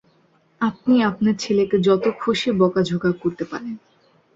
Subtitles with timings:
[0.61, 3.75] আপনি আপনার ছেলেকে যত খুশি বকাঝকা করতে পারেন।